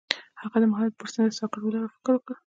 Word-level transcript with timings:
هغه 0.41 0.57
د 0.61 0.65
محبت 0.71 0.93
پر 0.99 1.07
څنډه 1.13 1.31
ساکت 1.39 1.61
ولاړ 1.63 1.83
او 1.85 1.93
فکر 1.95 2.11
وکړ. 2.15 2.35